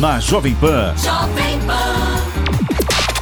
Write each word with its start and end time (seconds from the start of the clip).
na 0.00 0.18
Jovem 0.18 0.54
Pan. 0.54 0.94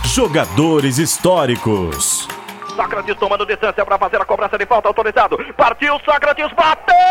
Jogadores 0.04 0.98
históricos. 0.98 2.28
Sócrates 2.76 3.16
tomando 3.16 3.44
distância 3.44 3.84
para 3.84 3.98
fazer 3.98 4.20
a 4.20 4.24
cobrança 4.24 4.56
de 4.56 4.64
falta 4.64 4.86
autorizado. 4.86 5.36
Partiu 5.56 5.98
Sócrates, 6.04 6.52
bateu! 6.52 7.07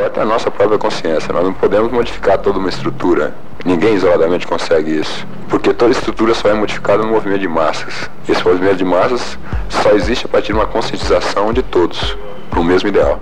Importa 0.00 0.20
é 0.20 0.22
a 0.22 0.26
nossa 0.26 0.50
própria 0.50 0.78
consciência. 0.78 1.32
Nós 1.32 1.44
não 1.44 1.52
podemos 1.52 1.92
modificar 1.92 2.38
toda 2.38 2.58
uma 2.58 2.70
estrutura. 2.70 3.34
Ninguém 3.64 3.94
isoladamente 3.94 4.46
consegue 4.46 4.98
isso. 4.98 5.26
Porque 5.48 5.74
toda 5.74 5.92
estrutura 5.92 6.32
só 6.34 6.48
é 6.48 6.54
modificada 6.54 7.02
no 7.02 7.10
movimento 7.10 7.40
de 7.40 7.48
massas. 7.48 8.08
Esse 8.26 8.42
movimento 8.44 8.76
de 8.76 8.84
massas 8.84 9.38
só 9.68 9.90
existe 9.90 10.24
a 10.24 10.28
partir 10.28 10.48
de 10.48 10.54
uma 10.54 10.66
conscientização 10.66 11.52
de 11.52 11.62
todos 11.62 12.16
para 12.48 12.60
o 12.60 12.64
mesmo 12.64 12.88
ideal. 12.88 13.20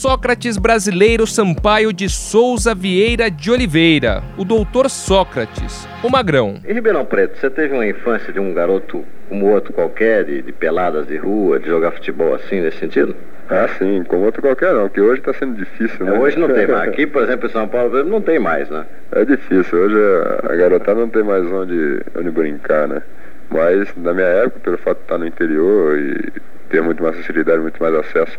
Sócrates 0.00 0.56
brasileiro 0.56 1.26
Sampaio 1.26 1.92
de 1.92 2.08
Souza 2.08 2.74
Vieira 2.74 3.30
de 3.30 3.50
Oliveira, 3.50 4.22
o 4.38 4.46
doutor 4.46 4.88
Sócrates, 4.88 5.86
o 6.02 6.08
magrão. 6.08 6.54
Em 6.66 6.72
Ribeirão 6.72 7.04
Preto, 7.04 7.36
você 7.36 7.50
teve 7.50 7.74
uma 7.74 7.86
infância 7.86 8.32
de 8.32 8.40
um 8.40 8.54
garoto 8.54 9.04
como 9.28 9.50
outro 9.50 9.74
qualquer, 9.74 10.24
de, 10.24 10.40
de 10.40 10.52
peladas 10.52 11.06
de 11.06 11.18
rua, 11.18 11.60
de 11.60 11.66
jogar 11.66 11.90
futebol 11.90 12.34
assim, 12.34 12.62
nesse 12.62 12.78
sentido? 12.78 13.14
Ah, 13.50 13.68
sim, 13.78 14.02
como 14.08 14.24
outro 14.24 14.40
qualquer 14.40 14.72
não, 14.72 14.88
que 14.88 15.02
hoje 15.02 15.20
está 15.20 15.34
sendo 15.34 15.54
difícil, 15.54 16.06
né? 16.06 16.16
É, 16.16 16.18
hoje 16.18 16.38
não 16.38 16.48
tem 16.48 16.64
mais. 16.66 16.88
Aqui, 16.88 17.06
por 17.06 17.22
exemplo, 17.22 17.46
em 17.46 17.52
São 17.52 17.68
Paulo, 17.68 18.02
não 18.04 18.22
tem 18.22 18.38
mais, 18.38 18.70
né? 18.70 18.86
É 19.12 19.22
difícil, 19.26 19.78
hoje 19.78 19.96
a 20.44 20.56
garotada 20.56 20.98
não 20.98 21.10
tem 21.10 21.22
mais 21.22 21.44
onde, 21.44 22.00
onde 22.16 22.30
brincar, 22.30 22.88
né? 22.88 23.02
Mas 23.50 23.94
na 23.98 24.14
minha 24.14 24.28
época, 24.28 24.60
pelo 24.60 24.78
fato 24.78 24.96
de 24.96 25.02
estar 25.02 25.18
no 25.18 25.26
interior 25.26 25.98
e 25.98 26.32
ter 26.70 26.80
muito 26.80 27.02
mais 27.02 27.16
facilidade, 27.16 27.60
muito 27.60 27.78
mais 27.82 27.94
acesso 27.96 28.38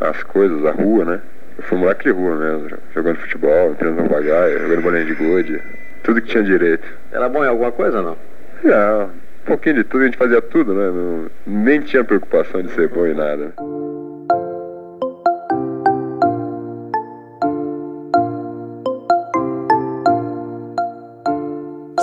as 0.00 0.22
coisas, 0.22 0.64
a 0.64 0.70
rua, 0.70 1.04
né? 1.04 1.20
Eu 1.56 1.64
fui 1.64 1.78
moleque 1.78 2.04
de 2.04 2.10
rua 2.10 2.36
mesmo, 2.36 2.78
jogando 2.94 3.16
futebol, 3.18 3.70
entrando 3.70 4.02
no 4.02 4.08
bagaia, 4.08 4.58
jogando 4.58 4.82
bolinha 4.82 5.04
de 5.04 5.14
gude, 5.14 5.62
tudo 6.02 6.20
que 6.20 6.28
tinha 6.28 6.42
direito. 6.42 6.86
Era 7.12 7.28
bom 7.28 7.44
em 7.44 7.48
alguma 7.48 7.70
coisa 7.70 8.02
não? 8.02 8.16
Não, 8.62 9.04
um 9.04 9.46
pouquinho 9.46 9.76
de 9.76 9.84
tudo, 9.84 10.02
a 10.02 10.06
gente 10.06 10.16
fazia 10.16 10.42
tudo, 10.42 10.74
né? 10.74 10.90
Não, 10.90 11.26
nem 11.46 11.80
tinha 11.80 12.02
preocupação 12.02 12.62
de 12.62 12.72
ser 12.72 12.88
bom 12.88 13.06
em 13.06 13.14
nada. 13.14 13.52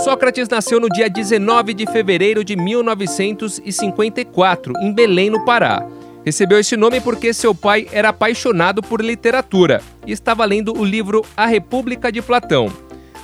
Sócrates 0.03 0.47
nasceu 0.49 0.79
no 0.79 0.89
dia 0.89 1.09
19 1.09 1.73
de 1.73 1.85
fevereiro 1.85 2.43
de 2.43 2.55
1954, 2.55 4.73
em 4.81 4.93
Belém, 4.93 5.29
no 5.29 5.45
Pará. 5.45 5.85
Recebeu 6.23 6.59
esse 6.59 6.77
nome 6.77 7.01
porque 7.01 7.33
seu 7.33 7.53
pai 7.55 7.87
era 7.91 8.09
apaixonado 8.09 8.81
por 8.81 9.01
literatura 9.01 9.81
e 10.05 10.11
estava 10.11 10.45
lendo 10.45 10.77
o 10.77 10.85
livro 10.85 11.25
A 11.35 11.47
República 11.47 12.11
de 12.11 12.21
Platão. 12.21 12.71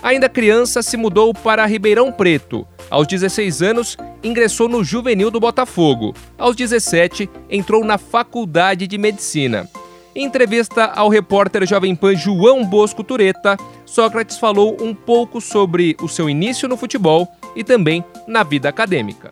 Ainda 0.02 0.30
criança, 0.30 0.81
se 0.81 0.98
mudou 0.98 1.34
para 1.34 1.66
Ribeirão 1.66 2.12
Preto. 2.12 2.68
Aos 2.90 3.08
16 3.08 3.62
anos, 3.62 3.98
ingressou 4.23 4.68
no 4.68 4.84
Juvenil 4.84 5.30
do 5.30 5.40
Botafogo. 5.40 6.16
Aos 6.38 6.56
17, 6.56 7.30
entrou 7.50 7.84
na 7.84 7.98
Faculdade 7.98 8.88
de 8.88 8.97
Medicina. 8.97 9.69
Em 10.16 10.25
entrevista 10.25 10.86
ao 10.86 11.09
repórter 11.09 11.68
Jovem 11.68 11.96
Pan 11.96 12.16
João 12.16 12.66
Bosco 12.66 13.03
Tureta, 13.03 13.57
Sócrates 13.86 14.38
falou 14.38 14.75
um 14.81 14.94
pouco 14.94 15.40
sobre 15.40 15.96
o 16.02 16.07
seu 16.07 16.28
início 16.28 16.68
no 16.68 16.78
futebol 16.78 17.28
e 17.56 17.63
também 17.63 18.03
na 18.28 18.41
vida 18.41 18.68
acadêmica. 18.68 19.31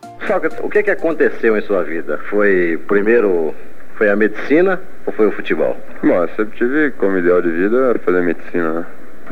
O 0.62 0.70
que, 0.70 0.82
que 0.82 0.92
aconteceu 0.92 1.56
em 1.56 1.62
sua 1.62 1.84
vida? 1.84 2.18
Foi 2.30 2.80
primeiro 2.88 3.54
foi 3.96 4.10
a 4.10 4.16
medicina 4.16 4.82
ou 5.06 5.14
foi 5.14 5.28
o 5.28 5.32
futebol? 5.32 5.78
Bom, 6.04 6.24
eu 6.24 6.28
sempre 6.30 6.58
tive 6.58 6.92
como 6.92 7.18
ideal 7.18 7.42
de 7.42 7.50
vida 7.50 7.96
fazer 8.04 8.22
medicina, 8.22 8.74
né? 8.74 8.86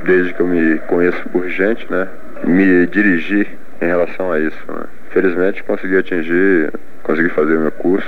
Desde 0.06 0.34
que 0.34 0.42
eu 0.42 0.48
me 0.48 0.80
conheço 0.80 1.22
por 1.30 1.48
gente, 1.50 1.90
né? 1.92 2.08
Me 2.44 2.88
dirigir 2.88 3.48
em 3.82 3.86
relação 3.86 4.32
a 4.32 4.40
isso, 4.40 4.60
né? 4.68 4.86
Felizmente 5.12 5.64
consegui 5.64 5.98
atingir, 5.98 6.72
consegui 7.04 7.30
fazer 7.30 7.58
o 7.58 7.62
meu 7.62 7.72
curso. 7.72 8.08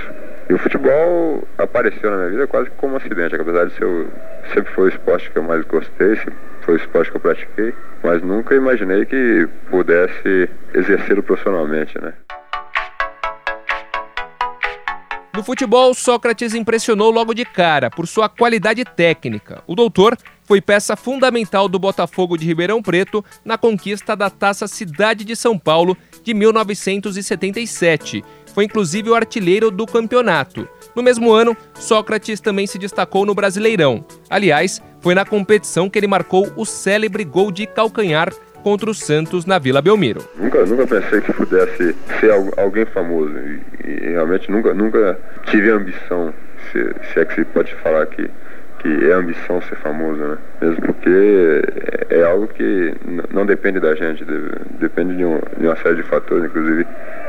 E 0.50 0.54
o 0.54 0.58
futebol 0.58 1.48
apareceu 1.58 2.12
na 2.12 2.18
minha 2.18 2.30
vida 2.30 2.48
quase 2.48 2.70
como 2.78 2.94
um 2.94 2.98
acidente, 2.98 3.36
apesar 3.36 3.66
de 3.66 3.74
ser 3.74 3.86
sempre 4.54 4.72
foi 4.74 4.86
o 4.86 4.90
esporte 4.90 5.32
que 5.32 5.38
eu 5.38 5.44
mais 5.44 5.66
gostei, 5.66 6.16
foi 6.62 6.76
o 6.76 6.78
esporte 6.78 7.10
que 7.10 7.18
eu 7.18 7.22
pratiquei, 7.22 7.74
mas 8.04 8.22
nunca 8.22 8.54
imaginei 8.54 9.06
que 9.06 9.48
pudesse 9.72 10.50
exercê-lo 10.74 11.24
profissionalmente, 11.24 12.00
né? 12.00 12.14
No 15.36 15.44
futebol, 15.44 15.94
Sócrates 15.94 16.54
impressionou 16.54 17.12
logo 17.12 17.34
de 17.34 17.44
cara 17.44 17.90
por 17.90 18.08
sua 18.08 18.30
qualidade 18.30 18.86
técnica. 18.86 19.62
O 19.68 19.76
doutor 19.76 20.18
foi 20.46 20.62
peça 20.62 20.96
fundamental 20.96 21.68
do 21.68 21.78
Botafogo 21.78 22.38
de 22.38 22.46
Ribeirão 22.46 22.82
Preto 22.82 23.24
na 23.44 23.58
conquista 23.58 24.16
da 24.16 24.30
Taça 24.30 24.66
Cidade 24.66 25.26
de 25.26 25.36
São 25.36 25.60
Paulo 25.60 25.98
de 26.24 26.34
1977. 26.34 28.24
Foi 28.54 28.64
inclusive 28.64 29.10
o 29.10 29.16
artilheiro 29.16 29.70
do 29.70 29.86
campeonato. 29.86 30.70
No 30.96 31.04
mesmo 31.04 31.34
ano, 31.34 31.58
Sócrates 31.74 32.40
também 32.40 32.66
se 32.66 32.80
destacou 32.80 33.26
no 33.26 33.36
Brasileirão. 33.36 34.06
Aliás, 34.30 34.82
foi 35.02 35.14
na 35.14 35.26
competição 35.26 35.90
que 35.90 36.00
ele 36.00 36.08
marcou 36.08 36.50
o 36.56 36.66
célebre 36.66 37.26
gol 37.26 37.52
de 37.52 37.68
calcanhar 37.68 38.34
contra 38.66 38.90
o 38.90 38.96
Santos 38.96 39.46
na 39.46 39.60
Vila 39.60 39.80
Belmiro. 39.80 40.22
Nunca, 40.36 40.66
nunca 40.66 40.88
pensei 40.88 41.22
que 41.22 41.32
pudesse 41.32 41.96
ser 42.20 42.32
alguém 42.58 42.84
famoso 42.88 43.32
e, 43.38 43.62
e 43.88 44.10
realmente 44.10 44.50
nunca, 44.50 44.74
nunca 44.74 45.20
tive 45.46 45.70
ambição, 45.70 46.34
se, 46.72 46.96
se, 47.14 47.20
é 47.20 47.26
que 47.26 47.36
se 47.36 47.46
pode 47.46 47.72
falar 47.76 48.08
que, 48.08 48.28
que 48.80 49.12
é 49.12 49.14
ambição 49.14 49.62
ser 49.62 49.76
famoso, 49.76 50.20
né? 50.20 50.38
Mesmo 50.60 50.82
porque 50.82 51.62
é, 52.10 52.22
é 52.22 52.24
algo 52.24 52.48
que 52.48 52.96
não 53.32 53.46
depende 53.46 53.80
da 53.80 53.94
gente, 53.94 54.26
depende 54.80 55.16
de, 55.16 55.24
um, 55.24 55.40
de 55.60 55.68
uma 55.68 55.76
série 55.76 55.98
de 55.98 56.04
fatores, 56.04 56.46
inclusive 56.46 56.88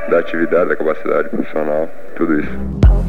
da 0.09 0.21
atividade, 0.21 0.71
da 0.71 0.77
capacidade 0.77 1.29
profissional, 1.29 1.87
tudo 2.17 2.41
isso. 2.41 3.06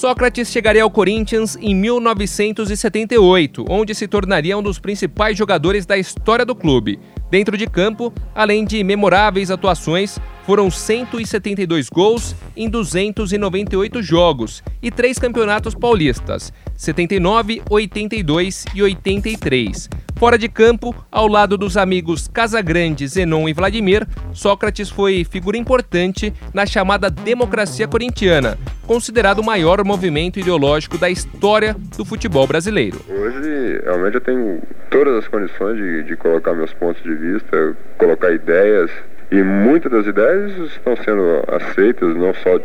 Sócrates 0.00 0.50
chegaria 0.50 0.82
ao 0.82 0.90
Corinthians 0.90 1.58
em 1.60 1.74
1978, 1.74 3.66
onde 3.68 3.94
se 3.94 4.08
tornaria 4.08 4.56
um 4.56 4.62
dos 4.62 4.78
principais 4.78 5.36
jogadores 5.36 5.84
da 5.84 5.98
história 5.98 6.42
do 6.42 6.54
clube. 6.54 6.98
Dentro 7.30 7.54
de 7.54 7.66
campo, 7.66 8.10
além 8.34 8.64
de 8.64 8.82
memoráveis 8.82 9.50
atuações, 9.50 10.18
foram 10.46 10.70
172 10.70 11.90
gols 11.90 12.34
em 12.56 12.66
298 12.70 14.02
jogos 14.02 14.62
e 14.82 14.90
três 14.90 15.18
campeonatos 15.18 15.74
paulistas, 15.74 16.50
79, 16.74 17.60
82 17.68 18.64
e 18.74 18.82
83. 18.82 19.86
Fora 20.16 20.38
de 20.38 20.48
campo, 20.48 20.94
ao 21.12 21.28
lado 21.28 21.58
dos 21.58 21.76
amigos 21.76 22.26
Casagrande, 22.26 23.06
Zenon 23.06 23.48
e 23.50 23.52
Vladimir, 23.52 24.08
Sócrates 24.32 24.88
foi 24.88 25.24
figura 25.24 25.58
importante 25.58 26.32
na 26.54 26.64
chamada 26.64 27.10
democracia 27.10 27.86
corintiana, 27.86 28.58
considerado 28.90 29.38
o 29.38 29.44
maior 29.44 29.84
movimento 29.84 30.40
ideológico 30.40 30.98
da 30.98 31.08
história 31.08 31.76
do 31.96 32.04
futebol 32.04 32.44
brasileiro. 32.44 32.98
Hoje, 33.08 33.80
realmente, 33.84 34.16
eu 34.16 34.20
tenho 34.20 34.60
todas 34.90 35.14
as 35.14 35.28
condições 35.28 35.76
de, 35.76 36.02
de 36.02 36.16
colocar 36.16 36.54
meus 36.54 36.72
pontos 36.72 37.00
de 37.04 37.14
vista, 37.14 37.76
colocar 37.96 38.32
ideias, 38.32 38.90
e 39.30 39.44
muitas 39.44 39.92
das 39.92 40.06
ideias 40.08 40.72
estão 40.72 40.96
sendo 40.96 41.40
aceitas, 41.46 42.16
não 42.16 42.34
só 42.34 42.58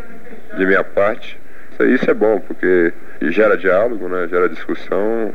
de 0.58 0.66
minha 0.66 0.84
parte. 0.84 1.40
Isso 1.80 2.10
é 2.10 2.14
bom, 2.16 2.40
porque 2.40 2.92
gera 3.30 3.56
diálogo, 3.56 4.10
né? 4.10 4.28
gera 4.28 4.50
discussão 4.50 5.32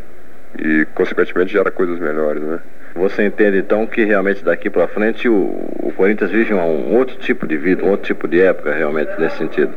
e, 0.58 0.84
consequentemente, 0.96 1.52
gera 1.52 1.70
coisas 1.70 2.00
melhores, 2.00 2.42
né? 2.42 2.58
Você 3.00 3.24
entende 3.24 3.56
então 3.56 3.86
que 3.86 4.04
realmente 4.04 4.44
daqui 4.44 4.68
para 4.68 4.86
frente 4.86 5.26
o, 5.26 5.34
o, 5.82 5.90
Corinthians 5.96 6.30
vive 6.30 6.52
um, 6.52 6.60
um, 6.60 6.96
outro 6.98 7.16
tipo 7.16 7.46
de 7.46 7.56
vida, 7.56 7.82
um 7.82 7.88
outro 7.88 8.04
tipo 8.04 8.28
de 8.28 8.42
época 8.42 8.74
realmente 8.74 9.10
nesse 9.18 9.38
sentido? 9.38 9.72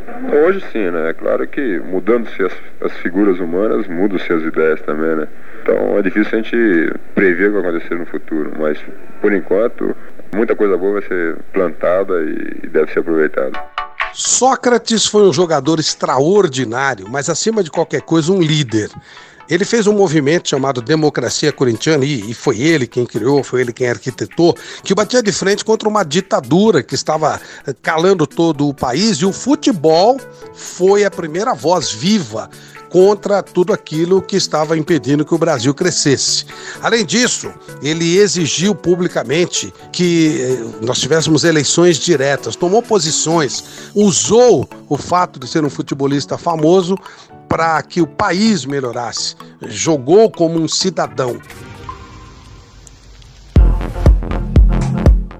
Hoje 0.46 0.62
sim, 0.74 0.92
né? 0.92 1.12
É 1.12 1.14
claro 1.14 1.48
que 1.48 1.80
mudando-se 1.80 2.44
as, 2.44 2.52
as, 2.81 2.92
figuras 2.98 3.40
humanas, 3.40 3.88
mudam-se 3.88 4.31
as 4.34 4.44
ideias 4.44 4.81
também, 4.81 5.16
né? 5.16 5.28
Então 5.62 5.98
é 5.98 6.02
difícil 6.02 6.38
a 6.38 6.42
gente 6.42 6.94
prever 7.16 7.50
o 7.50 7.54
que 7.54 7.62
vai 7.62 7.70
acontecer 7.70 7.96
no 7.98 8.06
futuro, 8.08 8.52
mas 8.60 8.78
por 9.22 9.31
enquanto 9.31 9.96
muita 10.36 10.54
coisa 10.54 10.75
boa 10.75 11.00
vai 11.00 11.04
ser 11.04 11.38
plantada 11.54 12.22
e, 12.24 12.66
e 12.66 12.68
deve 12.68 12.92
ser 12.92 13.00
aproveitada. 13.00 13.58
Sócrates 14.14 15.08
foi 15.08 15.24
um 15.24 15.31
jogador 15.31 15.80
extraordinário, 15.80 17.08
mas 17.08 17.30
acima 17.30 17.64
de 17.64 17.72
qualquer 17.72 18.02
coisa, 18.02 18.34
um 18.34 18.42
líder. 18.42 18.90
Ele 19.50 19.66
fez 19.66 19.88
um 19.88 19.94
movimento 19.94 20.50
chamado 20.50 20.81
Democracia 20.81 21.51
Corintiana, 21.51 22.06
e, 22.06 22.34
foi 22.34 22.60
ele 22.62 22.88
quem 22.88 23.06
criou, 23.06 23.44
foi 23.44 23.62
ele 23.62 23.74
quem 23.74 23.90
arquitetou, 23.90 24.56
que 24.84 24.95
batia 24.95 25.22
de 25.22 25.31
frente 25.31 25.66
contra 25.66 25.88
uma 25.88 26.04
ditadura 26.04 26.81
que 26.81 26.95
estava 26.95 27.40
eh, 27.68 27.75
calando 27.81 28.25
todo 28.25 28.68
o 28.68 28.74
país, 28.74 29.18
e 29.18 29.25
o 29.25 29.34
futebol 29.34 30.19
foi 30.54 31.04
a 31.04 31.12
primeira 31.12 31.54
voz 31.54 31.92
viva 31.92 32.50
contra 32.94 33.42
tudo 33.42 33.74
aquilo 33.74 34.22
que 34.22 34.36
estava 34.36 34.78
impedindo 34.78 35.25
que 35.25 35.34
o 35.34 35.38
Brasil 35.38 35.74
crescesse. 35.74 36.46
Além 36.80 37.04
disso, 37.04 37.51
ele 37.81 38.19
exigiu 38.19 38.75
publicamente 38.75 39.74
que 39.92 40.39
eh, 40.39 40.86
nós 40.86 41.00
tivéssemos 41.00 41.44
eleições 41.44 41.98
diretas, 41.98 42.56
tomou 42.56 42.84
posições, 42.84 43.63
usou 43.96 44.69
o 44.88 44.96
fato 44.96 45.39
de 45.39 45.48
ser 45.48 45.66
um 45.66 45.72
futebolista 45.72 46.38
famoso 46.38 46.96
para 47.53 47.83
que 47.83 48.01
o 48.01 48.07
país 48.07 48.65
melhorasse, 48.65 49.35
jogou 49.61 50.27
como 50.31 50.59
um 50.59 50.67
cidadão. 50.67 51.39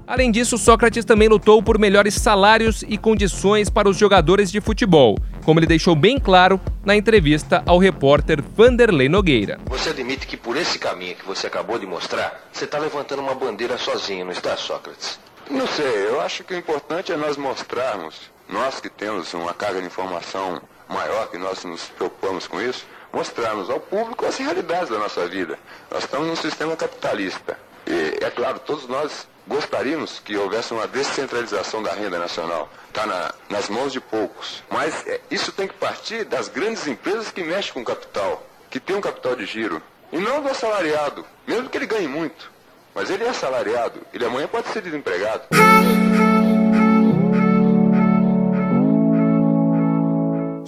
Além 0.06 0.30
disso, 0.30 0.56
Sócrates 0.56 1.04
também 1.04 1.26
lutou 1.26 1.60
por 1.60 1.76
melhores 1.76 2.14
salários 2.14 2.84
e 2.86 2.96
condições 2.96 3.68
para 3.68 3.88
os 3.88 3.96
jogadores 3.96 4.48
de 4.52 4.60
futebol, 4.60 5.18
como 5.44 5.58
ele 5.58 5.66
deixou 5.66 5.96
bem 5.96 6.20
claro 6.20 6.60
na 6.84 6.94
entrevista 6.94 7.64
ao 7.66 7.78
repórter 7.78 8.40
Vanderlei 8.40 9.08
Nogueira. 9.08 9.58
Você 9.66 9.90
admite 9.90 10.24
que 10.28 10.36
por 10.36 10.56
esse 10.56 10.78
caminho 10.78 11.16
que 11.16 11.26
você 11.26 11.48
acabou 11.48 11.80
de 11.80 11.86
mostrar, 11.86 12.48
você 12.52 12.64
está 12.64 12.78
levantando 12.78 13.22
uma 13.22 13.34
bandeira 13.34 13.76
sozinho, 13.76 14.26
não 14.26 14.30
está, 14.30 14.56
Sócrates? 14.56 15.18
Não 15.50 15.66
sei, 15.66 16.06
eu 16.06 16.20
acho 16.20 16.44
que 16.44 16.54
o 16.54 16.56
importante 16.56 17.10
é 17.10 17.16
nós 17.16 17.36
mostrarmos, 17.36 18.30
nós 18.48 18.78
que 18.78 18.88
temos 18.88 19.34
uma 19.34 19.52
carga 19.52 19.80
de 19.80 19.88
informação 19.88 20.62
maior, 20.88 21.28
que 21.28 21.38
nós 21.38 21.64
nos 21.64 21.84
preocupamos 21.86 22.46
com 22.46 22.60
isso, 22.60 22.86
mostrarmos 23.12 23.70
ao 23.70 23.80
público 23.80 24.26
as 24.26 24.36
realidades 24.36 24.88
da 24.88 24.98
nossa 24.98 25.26
vida. 25.26 25.58
Nós 25.90 26.04
estamos 26.04 26.26
num 26.26 26.36
sistema 26.36 26.76
capitalista. 26.76 27.58
E, 27.86 28.24
é 28.24 28.30
claro, 28.30 28.58
todos 28.58 28.86
nós 28.88 29.26
gostaríamos 29.46 30.20
que 30.20 30.36
houvesse 30.36 30.72
uma 30.72 30.86
descentralização 30.86 31.82
da 31.82 31.92
renda 31.92 32.18
nacional. 32.18 32.68
Está 32.88 33.06
na, 33.06 33.34
nas 33.48 33.68
mãos 33.68 33.92
de 33.92 34.00
poucos. 34.00 34.62
Mas 34.70 35.06
é, 35.06 35.20
isso 35.30 35.52
tem 35.52 35.68
que 35.68 35.74
partir 35.74 36.24
das 36.24 36.48
grandes 36.48 36.86
empresas 36.86 37.30
que 37.30 37.42
mexem 37.42 37.72
com 37.72 37.84
capital, 37.84 38.44
que 38.70 38.80
tem 38.80 38.96
um 38.96 39.00
capital 39.00 39.36
de 39.36 39.46
giro. 39.46 39.82
E 40.12 40.18
não 40.18 40.42
do 40.42 40.48
assalariado, 40.48 41.24
mesmo 41.46 41.68
que 41.68 41.76
ele 41.76 41.86
ganhe 41.86 42.08
muito. 42.08 42.52
Mas 42.94 43.10
ele 43.10 43.24
é 43.24 43.28
assalariado, 43.28 44.00
ele 44.12 44.24
amanhã 44.24 44.46
pode 44.46 44.68
ser 44.68 44.80
desempregado. 44.80 45.44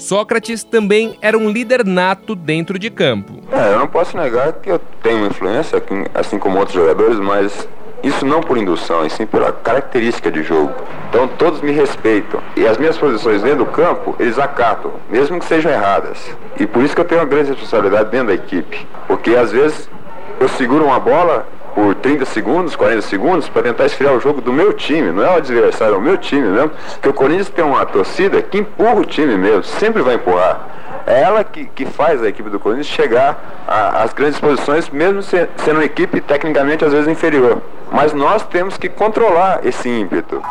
Sócrates 0.07 0.63
também 0.63 1.19
era 1.21 1.37
um 1.37 1.51
líder 1.51 1.85
nato 1.85 2.37
dentro 2.37 2.79
de 2.79 2.91
campo. 2.91 3.41
É, 3.51 3.73
eu 3.73 3.79
não 3.81 3.89
posso 3.89 4.17
negar 4.17 4.53
que 4.53 4.71
eu 4.71 4.79
tenho 5.03 5.27
influência, 5.27 5.83
assim 6.15 6.39
como 6.39 6.61
outros 6.61 6.77
jogadores, 6.77 7.19
mas 7.19 7.69
isso 8.05 8.25
não 8.25 8.41
por 8.41 8.57
indução, 8.57 9.05
e 9.05 9.11
sim 9.11 9.27
pela 9.27 9.51
característica 9.51 10.31
de 10.31 10.45
jogo. 10.45 10.73
Então 11.09 11.27
todos 11.27 11.61
me 11.61 11.73
respeitam. 11.73 12.41
E 12.55 12.65
as 12.65 12.79
minhas 12.79 12.97
posições 12.97 13.43
dentro 13.43 13.65
do 13.65 13.67
campo, 13.67 14.15
eles 14.21 14.39
acatam, 14.39 14.93
mesmo 15.11 15.41
que 15.41 15.45
sejam 15.45 15.73
erradas. 15.73 16.31
E 16.57 16.69
por 16.69 16.85
isso 16.85 16.95
que 16.95 17.01
eu 17.01 17.05
tenho 17.05 17.23
uma 17.23 17.27
grande 17.27 17.51
responsabilidade 17.51 18.09
dentro 18.09 18.29
da 18.29 18.35
equipe. 18.35 18.87
Porque 19.09 19.35
às 19.35 19.51
vezes 19.51 19.91
eu 20.39 20.49
seguro 20.51 20.85
uma 20.85 21.01
bola 21.01 21.49
por 21.77 21.95
30 21.95 22.25
segundos, 22.25 22.75
40 22.75 23.03
segundos, 23.03 23.49
para 23.51 23.65
tentar 23.65 23.85
esfriar 23.85 24.15
o 24.15 24.19
jogo 24.19 24.41
do 24.41 24.51
meu 24.51 24.73
time, 24.73 25.13
não 25.13 25.23
é 25.23 25.29
o 25.29 25.37
adversário, 25.37 25.95
é 25.95 25.99
o 25.99 26.01
meu 26.01 26.17
time 26.17 26.49
mesmo. 26.49 26.71
Porque 26.93 27.09
o 27.11 27.13
Corinthians 27.13 27.51
tem 27.51 27.63
uma 27.63 27.85
torcida 27.85 28.41
que 28.41 28.57
empurra 28.57 28.95
o 28.95 29.05
time 29.05 29.37
mesmo, 29.37 29.63
sempre 29.63 30.01
vai 30.01 30.15
empurrar. 30.15 30.69
É 31.07 31.21
ela 31.21 31.45
que, 31.45 31.67
que 31.67 31.85
faz 31.85 32.23
a 32.23 32.29
equipe 32.29 32.49
do 32.49 32.59
Corinthians 32.59 32.87
chegar 32.87 33.39
às 33.69 34.15
grandes 34.15 34.41
posições, 34.41 34.89
mesmo 34.89 35.23
se, 35.23 35.47
sendo 35.59 35.77
uma 35.77 35.85
equipe 35.85 36.19
tecnicamente 36.23 36.83
às 36.83 36.93
vezes 36.93 37.09
inferior. 37.09 37.61
Mas 37.93 38.15
nós 38.15 38.43
temos 38.47 38.79
que 38.79 38.89
controlar 38.89 39.61
esse 39.63 39.87
ímpeto. 39.87 40.43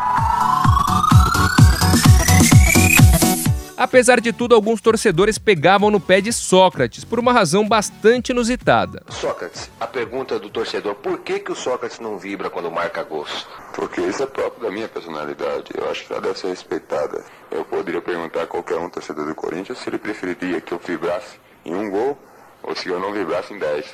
Apesar 3.86 4.20
de 4.20 4.32
tudo, 4.32 4.52
alguns 4.52 4.80
torcedores 4.80 5.38
pegavam 5.38 5.92
no 5.92 6.00
pé 6.00 6.20
de 6.20 6.32
Sócrates 6.32 7.04
por 7.04 7.20
uma 7.20 7.32
razão 7.32 7.68
bastante 7.68 8.30
inusitada. 8.30 9.00
Sócrates, 9.08 9.70
a 9.78 9.86
pergunta 9.86 10.40
do 10.40 10.50
torcedor: 10.50 10.96
por 10.96 11.20
que, 11.20 11.38
que 11.38 11.52
o 11.52 11.54
Sócrates 11.54 12.00
não 12.00 12.18
vibra 12.18 12.50
quando 12.50 12.68
marca 12.68 13.04
gols? 13.04 13.46
Porque 13.72 14.00
isso 14.00 14.24
é 14.24 14.26
próprio 14.26 14.64
da 14.64 14.72
minha 14.72 14.88
personalidade. 14.88 15.70
Eu 15.72 15.88
acho 15.88 16.04
que 16.04 16.12
ela 16.12 16.20
deve 16.20 16.36
ser 16.36 16.48
respeitada. 16.48 17.24
Eu 17.48 17.64
poderia 17.64 18.02
perguntar 18.02 18.42
a 18.42 18.46
qualquer 18.48 18.76
um 18.76 18.90
torcedor 18.90 19.24
do 19.24 19.36
Corinthians 19.36 19.78
se 19.78 19.88
ele 19.88 19.98
preferiria 19.98 20.60
que 20.60 20.72
eu 20.72 20.80
vibrasse 20.84 21.38
em 21.64 21.72
um 21.72 21.88
gol 21.88 22.18
ou 22.64 22.74
se 22.74 22.88
eu 22.88 22.98
não 22.98 23.12
vibrasse 23.12 23.54
em 23.54 23.58
dez. 23.58 23.86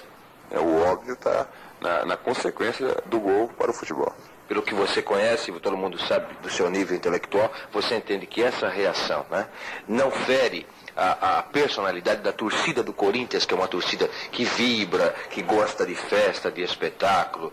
É, 0.51 0.59
o 0.59 0.91
óbvio 0.91 1.13
está 1.13 1.47
na, 1.83 2.07
na 2.07 2.17
consequência 2.17 2.97
do 3.05 3.21
gol 3.21 3.49
para 3.59 3.71
o 3.71 3.75
futebol 3.75 4.11
pelo 4.49 4.63
que 4.63 4.75
você 4.75 5.01
conhece, 5.01 5.53
todo 5.61 5.77
mundo 5.77 5.99
sabe 5.99 6.27
do 6.43 6.51
seu 6.51 6.69
nível 6.69 6.97
intelectual, 6.97 7.51
você 7.73 7.97
entende 7.97 8.27
que 8.27 8.43
essa 8.43 8.69
reação 8.69 9.25
né, 9.31 9.47
não 9.89 10.11
fere 10.11 10.67
a, 10.97 11.39
a, 11.39 11.43
personalidade 11.43 12.23
da 12.23 12.33
torcida 12.33 12.83
do 12.83 12.93
Corinthians, 12.93 13.45
que 13.45 13.55
é 13.55 13.57
uma 13.57 13.69
torcida 13.69 14.09
que 14.31 14.45
vibra, 14.45 15.15
que 15.31 15.43
gosta 15.43 15.87
de 15.87 15.95
festa, 15.95 16.51
de 16.51 16.63
espetáculo, 16.63 17.53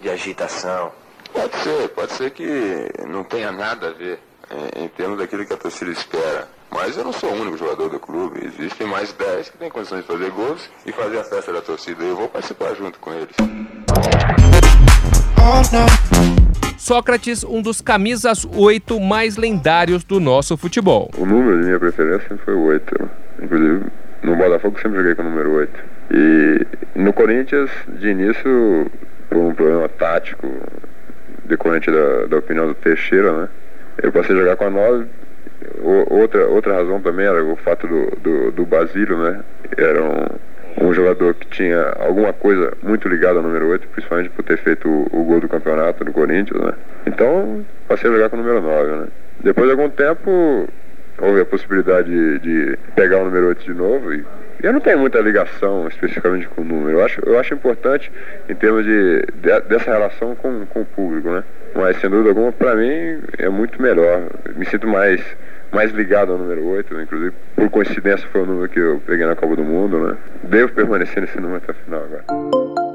de 0.00 0.10
agitação. 0.10 0.92
Pode 1.32 1.56
ser, 1.58 1.88
pode 1.90 2.12
ser 2.12 2.30
que 2.30 2.90
não 3.06 3.22
tenha 3.22 3.52
nada 3.52 3.88
a 3.88 3.92
ver 3.92 4.18
em, 4.50 4.84
em 4.84 4.88
termos 4.88 5.18
daquilo 5.18 5.46
que 5.46 5.52
a 5.52 5.56
torcida 5.56 5.90
espera. 5.90 6.48
Mas 6.70 6.96
eu 6.96 7.04
não 7.04 7.12
sou 7.12 7.30
o 7.30 7.40
único 7.40 7.56
jogador 7.56 7.88
do 7.88 7.98
clube. 7.98 8.44
Existem 8.44 8.86
mais 8.86 9.12
10 9.12 9.50
que 9.50 9.58
têm 9.58 9.70
condições 9.70 10.02
de 10.02 10.06
fazer 10.06 10.30
gols 10.30 10.70
e 10.86 10.92
fazer 10.92 11.18
a 11.18 11.24
festa 11.24 11.52
da 11.52 11.60
torcida. 11.60 12.04
Eu 12.04 12.16
vou 12.16 12.28
participar 12.28 12.74
junto 12.74 12.98
com 13.00 13.12
eles. 13.12 13.36
Sócrates, 16.76 17.44
um 17.44 17.62
dos 17.62 17.80
camisas 17.80 18.46
8 18.52 18.98
mais 19.00 19.36
lendários 19.36 20.04
do 20.04 20.18
nosso 20.18 20.56
futebol. 20.56 21.10
O 21.16 21.24
número 21.24 21.60
de 21.60 21.66
minha 21.66 21.78
preferência 21.78 22.36
foi 22.44 22.54
o 22.54 22.64
8. 22.64 23.10
Inclusive, 23.42 23.84
no 24.22 24.36
Botafogo 24.36 24.78
sempre 24.80 24.98
joguei 24.98 25.14
com 25.14 25.22
o 25.22 25.24
número 25.24 25.52
8. 25.52 25.72
E 26.10 26.66
no 26.94 27.12
Corinthians, 27.12 27.70
de 27.88 28.08
início, 28.08 28.90
por 29.28 29.38
um 29.38 29.54
problema 29.54 29.88
tático, 29.88 30.46
decorrente 31.44 31.90
da, 31.90 32.26
da 32.26 32.38
opinião 32.38 32.66
do 32.66 32.74
Teixeira, 32.74 33.32
né? 33.32 33.48
Eu 34.02 34.12
passei 34.12 34.34
a 34.34 34.38
jogar 34.38 34.56
com 34.56 34.64
a 34.64 34.70
9. 34.70 35.06
Outra, 36.10 36.46
outra 36.48 36.74
razão 36.74 37.00
também 37.00 37.26
era 37.26 37.44
o 37.44 37.56
fato 37.56 37.86
do, 37.86 38.10
do, 38.20 38.50
do 38.52 38.66
Basílio, 38.66 39.16
né? 39.16 39.40
Era 39.76 40.02
um 40.02 40.26
um 40.80 40.92
jogador 40.92 41.34
que 41.34 41.46
tinha 41.48 41.94
alguma 41.98 42.32
coisa 42.32 42.72
muito 42.82 43.08
ligada 43.08 43.38
ao 43.38 43.42
número 43.42 43.68
8, 43.68 43.88
principalmente 43.88 44.30
por 44.30 44.44
ter 44.44 44.58
feito 44.58 44.88
o, 44.88 45.08
o 45.12 45.24
gol 45.24 45.40
do 45.40 45.48
campeonato 45.48 46.04
do 46.04 46.12
Corinthians, 46.12 46.60
né? 46.60 46.72
Então, 47.06 47.64
passei 47.88 48.10
a 48.10 48.12
jogar 48.12 48.30
com 48.30 48.36
o 48.36 48.40
número 48.40 48.60
9, 48.60 48.90
né? 48.90 49.06
Depois 49.42 49.66
de 49.66 49.72
algum 49.72 49.88
tempo, 49.90 50.68
houve 51.20 51.40
a 51.40 51.44
possibilidade 51.44 52.10
de, 52.10 52.38
de 52.38 52.78
pegar 52.94 53.18
o 53.18 53.24
número 53.24 53.48
8 53.48 53.64
de 53.64 53.74
novo 53.74 54.12
e 54.12 54.24
eu 54.62 54.72
não 54.72 54.80
tenho 54.80 54.98
muita 54.98 55.18
ligação 55.20 55.88
especificamente 55.88 56.46
com 56.48 56.60
o 56.60 56.64
número. 56.64 56.98
Eu 56.98 57.04
acho, 57.04 57.20
eu 57.24 57.38
acho 57.38 57.54
importante 57.54 58.12
em 58.48 58.54
termos 58.54 58.84
de, 58.84 59.22
de 59.34 59.60
dessa 59.62 59.90
relação 59.90 60.34
com, 60.34 60.66
com 60.66 60.82
o 60.82 60.84
público, 60.84 61.30
né? 61.30 61.42
Mas 61.74 61.98
sem 61.98 62.10
dúvida 62.10 62.30
alguma, 62.30 62.52
para 62.52 62.74
mim 62.74 63.20
é 63.38 63.48
muito 63.48 63.80
melhor. 63.80 64.22
Me 64.56 64.66
sinto 64.66 64.86
mais 64.86 65.22
mais 65.72 65.92
ligado 65.92 66.32
ao 66.32 66.38
número 66.38 66.64
8, 66.66 67.00
inclusive 67.00 67.32
por 67.54 67.70
coincidência 67.70 68.28
foi 68.28 68.42
o 68.42 68.46
número 68.46 68.68
que 68.68 68.78
eu 68.78 69.00
peguei 69.06 69.26
na 69.26 69.36
Copa 69.36 69.56
do 69.56 69.64
Mundo, 69.64 69.98
né? 70.00 70.16
Devo 70.44 70.72
permanecer 70.72 71.20
nesse 71.22 71.38
número 71.40 71.58
até 71.58 71.72
o 71.72 71.74
final 71.74 72.02
agora. 72.02 72.89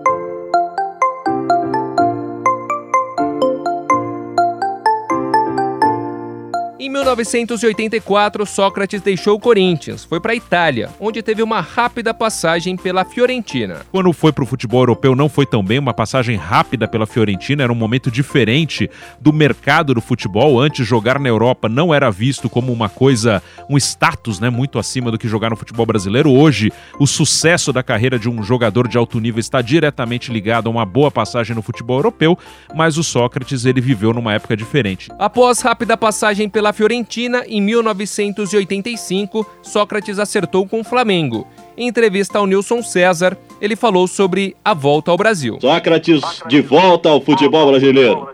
Em 6.86 6.90
1984, 6.90 8.46
Sócrates 8.46 9.02
deixou 9.02 9.38
o 9.38 9.40
Corinthians, 9.40 10.06
foi 10.06 10.20
para 10.20 10.34
a 10.34 10.36
Itália, 10.36 10.92
onde 11.00 11.24
teve 11.24 11.42
uma 11.42 11.60
rápida 11.60 12.14
passagem 12.14 12.78
pela 12.78 13.04
Fiorentina. 13.04 13.78
Quando 13.92 14.14
foi 14.14 14.32
para 14.32 14.44
o 14.44 14.46
futebol 14.46 14.82
europeu, 14.82 15.16
não 15.16 15.28
foi 15.28 15.48
tão 15.48 15.64
bem, 15.64 15.80
uma 15.80 15.96
passagem 15.96 16.36
rápida 16.36 16.88
pela 16.88 17.08
Fiorentina, 17.08 17.64
era 17.64 17.74
um 17.74 17.76
momento 17.76 18.12
diferente 18.12 18.88
do 19.20 19.34
mercado 19.34 19.96
do 19.96 20.00
futebol. 20.00 20.60
Antes, 20.62 20.86
jogar 20.86 21.20
na 21.20 21.28
Europa 21.28 21.68
não 21.68 21.92
era 21.92 22.12
visto 22.12 22.48
como 22.48 22.72
uma 22.72 22.88
coisa, 22.88 23.42
um 23.68 23.78
status 23.78 24.40
né, 24.40 24.52
muito 24.52 24.78
acima 24.78 25.10
do 25.10 25.18
que 25.18 25.28
jogar 25.28 25.50
no 25.50 25.56
futebol 25.56 25.88
brasileiro. 25.88 26.32
Hoje, 26.32 26.72
o 27.00 27.08
sucesso 27.08 27.74
da 27.74 27.82
carreira 27.82 28.20
de 28.20 28.30
um 28.30 28.44
jogador 28.44 28.88
de 28.88 28.96
alto 28.96 29.20
nível 29.20 29.40
está 29.40 29.60
diretamente 29.60 30.32
ligado 30.32 30.68
a 30.68 30.70
uma 30.70 30.86
boa 30.86 31.10
passagem 31.10 31.56
no 31.56 31.64
futebol 31.64 31.98
europeu, 31.98 32.38
mas 32.76 32.96
o 32.96 33.04
Sócrates 33.04 33.66
ele 33.66 33.82
viveu 33.82 34.14
numa 34.14 34.34
época 34.34 34.56
diferente. 34.56 35.10
Após 35.18 35.62
rápida 35.62 35.98
passagem 35.98 36.48
pela 36.48 36.75
Fiorentina, 36.76 37.44
em 37.48 37.62
1985, 37.62 39.46
Sócrates 39.64 40.20
acertou 40.20 40.68
com 40.68 40.82
o 40.82 40.84
Flamengo. 40.84 41.48
Em 41.78 41.88
entrevista 41.88 42.38
ao 42.38 42.46
Nilson 42.46 42.84
César, 42.84 43.38
ele 43.62 43.76
falou 43.76 44.08
sobre 44.08 44.56
a 44.64 44.74
volta 44.74 45.12
ao 45.12 45.18
Brasil. 45.18 45.58
Sócrates 45.62 46.22
de 46.48 46.62
volta 46.62 47.10
ao 47.10 47.22
futebol 47.22 47.68
brasileiro. 47.72 48.30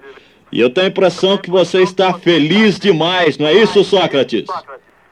E 0.51 0.60
eu 0.60 0.69
tenho 0.74 0.88
a 0.88 0.89
impressão 0.89 1.38
que 1.38 1.50
você 1.50 1.81
está 1.81 2.13
feliz 2.13 2.77
demais, 2.77 3.38
não 3.38 3.48
é 3.48 3.53
isso, 3.53 3.83
Sócrates? 3.83 4.45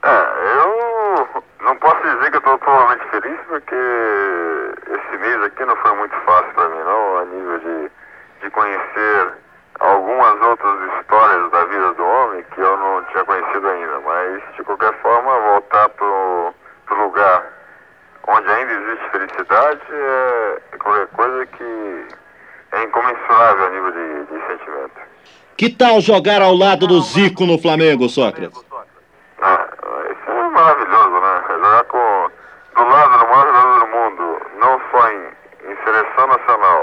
É, 0.02 0.08
eu 0.08 1.26
não 1.64 1.76
posso 1.76 2.02
dizer 2.02 2.30
que 2.30 2.36
estou 2.36 2.58
totalmente 2.58 3.04
feliz 3.10 3.20
feliz 3.20 3.38
porque 3.48 3.74
esse 3.74 5.18
mês 5.18 5.42
aqui 5.42 5.64
não 5.64 5.76
foi 5.76 5.94
muito 5.96 6.14
fácil 6.24 6.52
para 6.54 6.68
mim, 6.68 6.78
não, 6.78 7.18
a 7.18 7.24
nível 7.24 7.58
de, 7.58 7.90
de 8.42 8.50
conhecer 8.50 9.32
algumas 9.80 10.40
outras 10.42 10.92
histórias 11.00 11.50
da 11.50 11.64
vida 11.64 11.94
do 11.94 12.04
homem 12.04 12.44
que 12.54 12.60
eu 12.60 12.76
não 12.76 13.02
tinha 13.04 13.24
conhecido 13.24 13.68
ainda, 13.68 14.00
mas 14.00 14.42
de 14.56 14.62
qualquer 14.62 14.92
forma 15.00 15.40
voltar 15.40 15.88
pro, 15.90 16.54
pro 16.86 17.02
lugar 17.04 17.60
onde 18.28 18.50
ainda 18.50 18.72
existe 18.72 19.10
felicidade 19.10 19.80
é 19.90 20.60
qualquer 20.78 21.06
coisa 21.08 21.46
que 21.46 22.06
é 22.72 22.82
incomensurável 22.84 23.66
a 23.66 23.70
nível 23.70 23.90
de, 23.92 24.24
de 24.26 24.46
sentimento. 24.46 25.00
Que 25.56 25.70
tal 25.70 26.00
jogar 26.00 26.42
ao 26.42 26.54
lado 26.54 26.86
do 26.86 27.00
Zico 27.00 27.44
no 27.44 27.58
Flamengo, 27.58 28.08
Sócrates? 28.08 28.64
Ah, 29.42 29.66
isso 30.10 30.30
é 30.30 30.50
maravilhoso, 30.50 31.20
né? 31.20 31.44
Jogar 31.48 31.84
com, 31.84 32.30
do 32.76 32.84
lado 32.88 33.18
do 33.18 33.28
maior 33.28 33.46
jogador 33.46 33.80
do 33.80 33.86
mundo, 33.86 34.42
não 34.58 34.80
só 34.90 35.10
em, 35.10 35.70
em 35.70 35.76
seleção 35.84 36.26
nacional, 36.28 36.79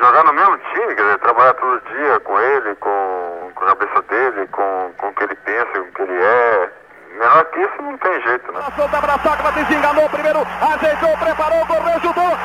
jogar 0.00 0.24
no 0.24 0.32
mesmo 0.32 0.56
time, 0.72 0.94
quer 0.94 1.02
dizer, 1.02 1.18
trabalhar 1.18 1.54
todo 1.54 1.82
dia 1.92 2.20
com 2.20 2.40
ele, 2.40 2.74
com, 2.76 3.50
com 3.54 3.64
a 3.64 3.68
cabeça 3.68 4.02
dele, 4.02 4.48
com, 4.48 4.92
com 4.96 5.08
o 5.08 5.14
que 5.14 5.24
ele 5.24 5.34
pensa, 5.36 5.72
com 5.72 5.80
o 5.80 5.92
que 5.92 6.02
ele 6.02 6.22
é. 6.22 6.70
Menor 7.18 7.44
que 7.46 7.60
isso 7.60 7.82
não 7.82 7.98
tem 7.98 8.22
jeito, 8.22 8.52
né? 8.52 8.60
Solta 8.76 8.98
para 8.98 9.18
Sócrates, 9.18 9.70
enganou 9.70 10.08
primeiro, 10.08 10.40
ajeitou, 10.40 11.16
preparou, 11.18 11.66
correu, 11.66 12.00
chutou. 12.00 12.38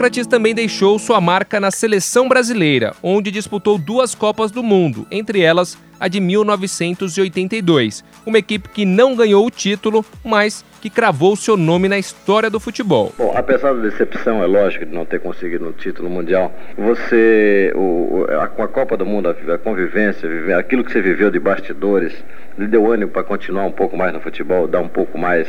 Sócrates 0.00 0.26
também 0.26 0.54
deixou 0.54 0.98
sua 0.98 1.20
marca 1.20 1.60
na 1.60 1.70
seleção 1.70 2.26
brasileira, 2.26 2.94
onde 3.02 3.30
disputou 3.30 3.76
duas 3.76 4.14
Copas 4.14 4.50
do 4.50 4.62
Mundo, 4.62 5.06
entre 5.10 5.42
elas 5.42 5.76
a 6.00 6.08
de 6.08 6.18
1982, 6.20 8.02
uma 8.24 8.38
equipe 8.38 8.70
que 8.70 8.86
não 8.86 9.14
ganhou 9.14 9.44
o 9.44 9.50
título, 9.50 10.02
mas 10.24 10.64
que 10.80 10.88
cravou 10.88 11.36
seu 11.36 11.54
nome 11.54 11.86
na 11.86 11.98
história 11.98 12.48
do 12.48 12.58
futebol. 12.58 13.12
Bom, 13.18 13.34
apesar 13.36 13.74
da 13.74 13.82
decepção, 13.82 14.42
é 14.42 14.46
lógico, 14.46 14.86
de 14.86 14.94
não 14.94 15.04
ter 15.04 15.20
conseguido 15.20 15.68
um 15.68 15.72
título 15.72 16.08
mundial, 16.08 16.50
você, 16.78 17.70
o, 17.76 17.80
o- 17.80 18.26
a, 18.40 18.48
com 18.48 18.62
a 18.62 18.68
Copa 18.68 18.96
do 18.96 19.04
Mundo, 19.04 19.28
a, 19.28 19.54
a 19.54 19.58
convivência, 19.58 20.26
aquilo 20.58 20.82
que 20.82 20.92
você 20.92 21.02
viveu 21.02 21.30
de 21.30 21.38
bastidores, 21.38 22.14
lhe 22.58 22.66
deu 22.66 22.90
ânimo 22.90 23.10
para 23.10 23.22
continuar 23.22 23.66
um 23.66 23.72
pouco 23.72 23.98
mais 23.98 24.14
no 24.14 24.20
futebol, 24.22 24.66
dar 24.66 24.80
um 24.80 24.88
pouco 24.88 25.18
mais 25.18 25.46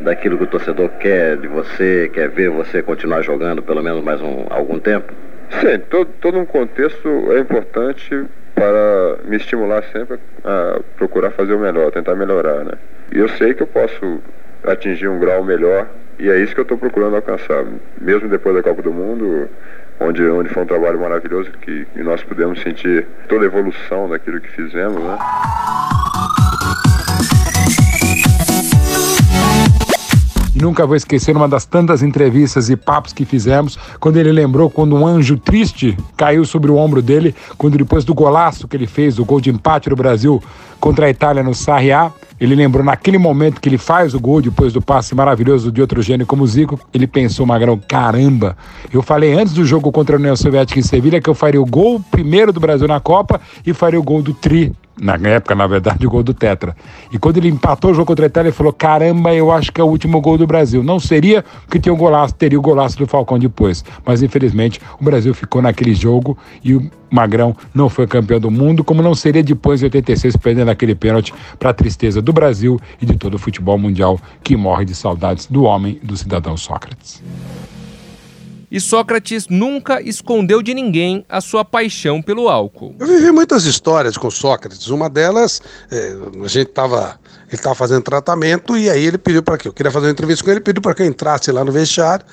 daquilo 0.00 0.36
que 0.38 0.44
o 0.44 0.46
torcedor 0.46 0.88
quer 1.00 1.36
de 1.36 1.48
você, 1.48 2.10
quer 2.12 2.28
ver 2.28 2.50
você 2.50 2.82
continuar 2.82 3.22
jogando 3.22 3.62
pelo 3.62 3.82
menos 3.82 4.02
mais 4.02 4.20
um, 4.20 4.46
algum 4.50 4.78
tempo? 4.78 5.12
Sim, 5.60 5.78
todo, 5.90 6.10
todo 6.20 6.38
um 6.38 6.44
contexto 6.44 7.32
é 7.32 7.38
importante 7.40 8.24
para 8.54 9.18
me 9.24 9.36
estimular 9.36 9.82
sempre 9.92 10.18
a 10.44 10.80
procurar 10.96 11.30
fazer 11.30 11.54
o 11.54 11.58
melhor, 11.58 11.90
tentar 11.90 12.14
melhorar, 12.14 12.64
né? 12.64 12.72
E 13.12 13.18
eu 13.18 13.28
sei 13.30 13.54
que 13.54 13.62
eu 13.62 13.66
posso 13.66 14.20
atingir 14.64 15.08
um 15.08 15.18
grau 15.18 15.42
melhor 15.42 15.86
e 16.18 16.28
é 16.28 16.36
isso 16.38 16.52
que 16.52 16.60
eu 16.60 16.62
estou 16.62 16.76
procurando 16.76 17.16
alcançar. 17.16 17.64
Mesmo 18.00 18.28
depois 18.28 18.54
da 18.56 18.62
Copa 18.62 18.82
do 18.82 18.92
Mundo, 18.92 19.48
onde, 20.00 20.22
onde 20.26 20.48
foi 20.48 20.62
um 20.62 20.66
trabalho 20.66 21.00
maravilhoso 21.00 21.50
que, 21.60 21.84
que 21.86 22.02
nós 22.02 22.22
pudemos 22.22 22.60
sentir 22.60 23.06
toda 23.28 23.44
a 23.44 23.46
evolução 23.46 24.08
daquilo 24.08 24.40
que 24.40 24.50
fizemos, 24.50 25.02
né? 25.02 25.18
Nunca 30.60 30.86
vou 30.86 30.96
esquecer 30.96 31.36
uma 31.36 31.48
das 31.48 31.64
tantas 31.64 32.02
entrevistas 32.02 32.68
e 32.68 32.76
papos 32.76 33.12
que 33.12 33.24
fizemos, 33.24 33.78
quando 34.00 34.16
ele 34.16 34.32
lembrou 34.32 34.68
quando 34.68 34.96
um 34.96 35.06
anjo 35.06 35.38
triste 35.38 35.96
caiu 36.16 36.44
sobre 36.44 36.70
o 36.70 36.76
ombro 36.76 37.00
dele, 37.00 37.34
quando 37.56 37.78
depois 37.78 38.04
do 38.04 38.14
golaço 38.14 38.66
que 38.66 38.76
ele 38.76 38.86
fez, 38.86 39.18
o 39.18 39.24
gol 39.24 39.40
de 39.40 39.50
empate 39.50 39.88
do 39.88 39.96
Brasil 39.96 40.42
contra 40.80 41.06
a 41.06 41.10
Itália 41.10 41.42
no 41.42 41.54
Sarri 41.54 41.92
A, 41.92 42.12
ele 42.40 42.54
lembrou 42.54 42.84
naquele 42.84 43.18
momento 43.18 43.60
que 43.60 43.68
ele 43.68 43.78
faz 43.78 44.14
o 44.14 44.20
gol 44.20 44.40
depois 44.40 44.72
do 44.72 44.80
passe 44.80 45.14
maravilhoso 45.14 45.72
de 45.72 45.80
outro 45.80 46.00
gênio 46.02 46.26
como 46.26 46.44
o 46.44 46.46
Zico, 46.46 46.78
ele 46.94 47.06
pensou, 47.06 47.44
Magrão, 47.44 47.78
caramba, 47.88 48.56
eu 48.92 49.02
falei 49.02 49.32
antes 49.32 49.52
do 49.52 49.64
jogo 49.64 49.90
contra 49.90 50.16
a 50.16 50.18
União 50.18 50.36
Soviética 50.36 50.78
em 50.78 50.82
Sevilha 50.82 51.20
que 51.20 51.28
eu 51.28 51.34
faria 51.34 51.60
o 51.60 51.66
gol 51.66 52.00
primeiro 52.10 52.52
do 52.52 52.60
Brasil 52.60 52.86
na 52.86 53.00
Copa 53.00 53.40
e 53.66 53.72
faria 53.72 53.98
o 53.98 54.02
gol 54.02 54.22
do 54.22 54.32
Tri 54.32 54.72
na 55.00 55.14
época, 55.28 55.54
na 55.54 55.66
verdade, 55.66 56.06
o 56.06 56.10
gol 56.10 56.22
do 56.22 56.34
Tetra. 56.34 56.76
E 57.12 57.18
quando 57.18 57.36
ele 57.36 57.48
empatou 57.48 57.90
o 57.90 57.94
jogo 57.94 58.06
contra 58.06 58.26
a 58.26 58.28
Itália, 58.28 58.48
ele 58.48 58.56
falou: 58.56 58.72
caramba, 58.72 59.34
eu 59.34 59.50
acho 59.50 59.72
que 59.72 59.80
é 59.80 59.84
o 59.84 59.86
último 59.86 60.20
gol 60.20 60.36
do 60.36 60.46
Brasil. 60.46 60.82
Não 60.82 60.98
seria, 60.98 61.44
porque 61.64 61.78
tinha 61.78 61.92
o 61.92 61.96
golaço, 61.96 62.34
teria 62.34 62.58
o 62.58 62.62
golaço 62.62 62.98
do 62.98 63.06
Falcão 63.06 63.38
depois. 63.38 63.84
Mas 64.04 64.22
infelizmente 64.22 64.80
o 65.00 65.04
Brasil 65.04 65.32
ficou 65.34 65.62
naquele 65.62 65.94
jogo 65.94 66.36
e 66.64 66.74
o 66.74 66.90
Magrão 67.10 67.56
não 67.74 67.88
foi 67.88 68.06
campeão 68.06 68.38
do 68.38 68.50
mundo, 68.50 68.84
como 68.84 69.02
não 69.02 69.14
seria 69.14 69.42
depois 69.42 69.80
de 69.80 69.86
86, 69.86 70.36
perdendo 70.36 70.70
aquele 70.70 70.94
pênalti 70.94 71.32
para 71.58 71.70
a 71.70 71.74
tristeza 71.74 72.20
do 72.20 72.32
Brasil 72.32 72.78
e 73.00 73.06
de 73.06 73.16
todo 73.16 73.34
o 73.34 73.38
futebol 73.38 73.78
mundial 73.78 74.18
que 74.42 74.56
morre 74.56 74.84
de 74.84 74.94
saudades 74.94 75.46
do 75.46 75.62
homem, 75.64 75.98
do 76.02 76.16
cidadão 76.16 76.56
Sócrates. 76.56 77.22
E 78.70 78.80
Sócrates 78.80 79.48
nunca 79.48 80.00
escondeu 80.02 80.62
de 80.62 80.74
ninguém 80.74 81.24
a 81.28 81.40
sua 81.40 81.64
paixão 81.64 82.20
pelo 82.20 82.48
álcool. 82.48 82.94
Eu 82.98 83.06
vivi 83.06 83.30
muitas 83.30 83.64
histórias 83.64 84.16
com 84.16 84.30
Sócrates. 84.30 84.88
Uma 84.88 85.08
delas, 85.08 85.62
é, 85.90 86.14
a 86.44 86.48
gente 86.48 86.68
estava. 86.68 87.18
Ele 87.46 87.54
estava 87.54 87.74
fazendo 87.74 88.02
tratamento 88.02 88.76
e 88.76 88.90
aí 88.90 89.06
ele 89.06 89.16
pediu 89.16 89.42
para 89.42 89.56
que 89.56 89.66
eu 89.68 89.72
queria 89.72 89.90
fazer 89.90 90.06
uma 90.06 90.12
entrevista 90.12 90.44
com 90.44 90.50
ele, 90.50 90.60
pediu 90.60 90.82
para 90.82 90.94
que 90.94 91.00
eu 91.00 91.06
entrasse 91.06 91.50
lá 91.50 91.64
no 91.64 91.72
vestiário 91.72 92.26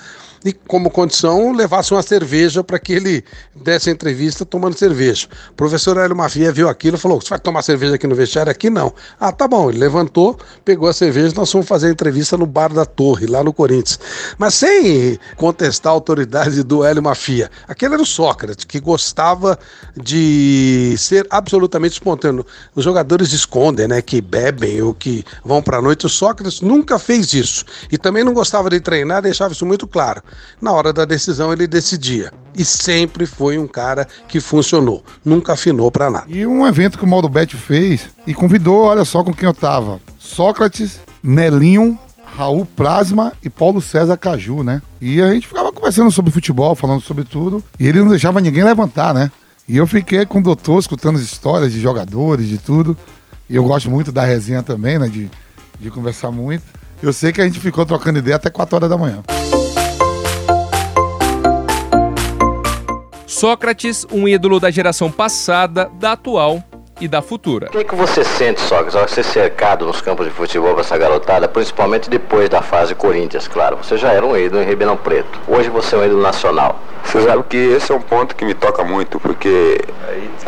e, 0.45 0.53
como 0.53 0.91
condição, 0.91 1.51
levasse 1.51 1.91
uma 1.91 2.03
cerveja 2.03 2.63
para 2.63 2.77
que 2.77 2.93
ele 2.93 3.23
desse 3.55 3.89
a 3.89 3.91
entrevista 3.91 4.45
tomando 4.45 4.77
cerveja. 4.77 5.27
O 5.49 5.53
professor 5.53 5.97
Hélio 5.97 6.15
Mafia 6.15 6.51
viu 6.51 6.69
aquilo 6.69 6.97
e 6.97 6.99
falou: 6.99 7.19
Você 7.19 7.29
vai 7.29 7.39
tomar 7.39 7.63
cerveja 7.63 7.95
aqui 7.95 8.05
no 8.05 8.13
vestiário? 8.13 8.51
Aqui 8.51 8.69
não. 8.69 8.93
Ah, 9.19 9.31
tá 9.31 9.47
bom. 9.47 9.71
Ele 9.71 9.79
levantou, 9.79 10.37
pegou 10.63 10.87
a 10.87 10.93
cerveja 10.93 11.33
nós 11.35 11.51
fomos 11.51 11.67
fazer 11.67 11.87
a 11.87 11.89
entrevista 11.89 12.37
no 12.37 12.45
Bar 12.45 12.71
da 12.71 12.85
Torre, 12.85 13.25
lá 13.25 13.43
no 13.43 13.51
Corinthians. 13.51 13.99
Mas 14.37 14.53
sem 14.53 15.17
contestar 15.35 15.91
a 15.91 15.95
autoridade 15.95 16.61
do 16.61 16.83
Hélio 16.83 17.01
Mafia. 17.01 17.49
Aquele 17.67 17.95
era 17.95 18.03
o 18.03 18.05
Sócrates, 18.05 18.65
que 18.65 18.79
gostava 18.79 19.57
de 19.97 20.93
ser 20.99 21.25
absolutamente 21.31 21.93
espontâneo. 21.93 22.45
Os 22.75 22.83
jogadores 22.83 23.33
escondem, 23.33 23.87
né? 23.87 23.99
Que 23.99 24.21
bebem 24.21 24.79
ou 24.83 24.93
que 24.93 25.25
vão 25.43 25.63
para 25.63 25.77
a 25.77 25.81
noite. 25.81 26.05
O 26.05 26.09
Sócrates 26.09 26.61
nunca 26.61 26.99
fez 26.99 27.33
isso. 27.33 27.65
E 27.91 27.97
também 27.97 28.23
não 28.23 28.33
gostava 28.33 28.69
de 28.69 28.79
treinar, 28.79 29.23
deixava 29.23 29.51
isso 29.51 29.65
muito 29.65 29.87
claro. 29.87 30.21
Na 30.61 30.71
hora 30.71 30.93
da 30.93 31.05
decisão, 31.05 31.51
ele 31.51 31.67
decidia. 31.67 32.31
E 32.57 32.63
sempre 32.63 33.25
foi 33.25 33.57
um 33.57 33.67
cara 33.67 34.07
que 34.27 34.39
funcionou. 34.39 35.03
Nunca 35.23 35.53
afinou 35.53 35.91
para 35.91 36.09
nada. 36.09 36.25
E 36.27 36.45
um 36.45 36.65
evento 36.65 36.97
que 36.97 37.03
o 37.03 37.07
Maldo 37.07 37.29
Bet 37.29 37.55
fez 37.55 38.09
e 38.25 38.33
convidou, 38.33 38.83
olha 38.85 39.05
só 39.05 39.23
com 39.23 39.33
quem 39.33 39.47
eu 39.47 39.53
tava: 39.53 39.99
Sócrates, 40.17 40.99
Nelinho, 41.21 41.99
Raul 42.35 42.65
Plasma 42.65 43.33
e 43.43 43.49
Paulo 43.49 43.81
César 43.81 44.17
Caju, 44.17 44.63
né? 44.63 44.81
E 44.99 45.21
a 45.21 45.33
gente 45.33 45.47
ficava 45.47 45.71
conversando 45.71 46.11
sobre 46.11 46.31
futebol, 46.31 46.75
falando 46.75 47.01
sobre 47.01 47.23
tudo, 47.23 47.63
e 47.79 47.87
ele 47.87 47.99
não 47.99 48.09
deixava 48.09 48.41
ninguém 48.41 48.63
levantar, 48.63 49.13
né? 49.13 49.31
E 49.67 49.77
eu 49.77 49.87
fiquei 49.87 50.25
com 50.25 50.39
o 50.39 50.43
doutor 50.43 50.79
escutando 50.79 51.15
as 51.15 51.23
histórias 51.23 51.71
de 51.71 51.79
jogadores, 51.79 52.47
de 52.47 52.57
tudo. 52.57 52.95
E 53.49 53.55
eu 53.55 53.63
gosto 53.63 53.89
muito 53.89 54.11
da 54.11 54.23
resenha 54.23 54.61
também, 54.61 54.99
né? 54.99 55.07
De, 55.07 55.29
de 55.79 55.89
conversar 55.89 56.31
muito. 56.31 56.63
Eu 57.01 57.11
sei 57.11 57.31
que 57.31 57.41
a 57.41 57.45
gente 57.45 57.59
ficou 57.59 57.85
trocando 57.85 58.19
ideia 58.19 58.35
até 58.35 58.49
4 58.49 58.75
horas 58.75 58.89
da 58.89 58.97
manhã. 58.97 59.23
Sócrates, 63.35 64.07
um 64.13 64.29
ídolo 64.29 64.61
da 64.61 64.71
geração 64.71 65.11
passada, 65.11 65.91
da 65.95 66.13
atual 66.13 66.63
e 67.01 67.07
da 67.07 67.21
futura. 67.21 67.67
O 67.67 67.71
que, 67.71 67.79
é 67.79 67.83
que 67.83 67.93
você 67.93 68.23
sente, 68.23 68.61
Sócrates, 68.61 68.95
ao 68.95 69.05
ser 69.09 69.23
cercado 69.23 69.85
nos 69.85 69.99
campos 69.99 70.25
de 70.25 70.31
futebol 70.31 70.73
por 70.73 70.79
essa 70.79 70.97
garotada, 70.97 71.45
principalmente 71.45 72.09
depois 72.09 72.47
da 72.47 72.61
fase 72.61 72.95
Corinthians, 72.95 73.45
claro? 73.45 73.75
Você 73.75 73.97
já 73.97 74.13
era 74.13 74.25
um 74.25 74.37
ídolo 74.37 74.63
em 74.63 74.65
Ribeirão 74.65 74.95
Preto. 74.95 75.37
Hoje 75.49 75.69
você 75.69 75.97
é 75.97 75.99
um 75.99 76.05
ídolo 76.05 76.21
nacional. 76.21 76.79
Você 77.03 77.23
sabe 77.23 77.43
que 77.49 77.57
esse 77.57 77.91
é 77.91 77.95
um 77.95 77.99
ponto 77.99 78.37
que 78.37 78.45
me 78.45 78.53
toca 78.53 78.85
muito, 78.85 79.19
porque 79.19 79.81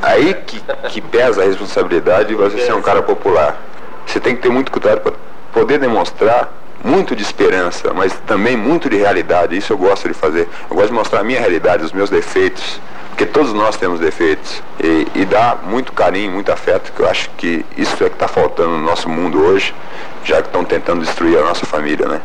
aí 0.02 0.34
que, 0.34 0.62
que 0.88 1.02
pesa 1.02 1.42
a 1.42 1.46
responsabilidade 1.46 2.30
de 2.30 2.36
você 2.36 2.58
ser 2.60 2.74
um 2.74 2.82
cara 2.82 3.04
popular. 3.04 3.62
Você 4.06 4.22
tem 4.22 4.34
que 4.34 4.42
ter 4.42 4.50
muito 4.50 4.72
cuidado 4.72 5.02
para 5.02 5.14
poder 5.52 5.78
demonstrar 5.78 6.54
muito 6.84 7.16
de 7.16 7.24
esperança, 7.24 7.94
mas 7.94 8.14
também 8.26 8.56
muito 8.56 8.90
de 8.90 8.98
realidade. 8.98 9.58
Isso 9.58 9.74
eu 9.74 9.78
gosto 9.78 10.08
de 10.08 10.14
fazer. 10.14 10.48
Eu 10.70 10.76
gosto 10.76 10.90
de 10.90 10.94
mostrar 10.94 11.20
a 11.22 11.24
minha 11.24 11.40
realidade, 11.40 11.84
os 11.84 11.92
meus 11.92 12.10
defeitos, 12.10 12.80
porque 13.10 13.26
todos 13.26 13.54
nós 13.54 13.78
temos 13.78 14.00
defeitos. 14.00 14.62
E, 14.84 15.08
e 15.16 15.26
dar 15.26 15.64
muito 15.64 15.92
carinho, 15.92 16.32
muito 16.32 16.52
afeto, 16.52 16.92
que 16.94 17.00
eu 17.02 17.10
acho 17.10 17.30
que 17.38 17.66
isso 17.78 18.04
é 18.04 18.10
que 18.10 18.16
está 18.16 18.28
faltando 18.28 18.72
no 18.72 18.82
nosso 18.82 19.10
mundo 19.10 19.42
hoje, 19.42 19.74
já 20.24 20.42
que 20.42 20.48
estão 20.48 20.64
tentando 20.64 21.02
destruir 21.02 21.38
a 21.38 21.42
nossa 21.42 21.66
família, 21.66 22.08
né? 22.08 22.22